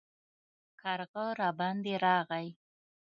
[0.81, 2.47] کارغه راباندې راغی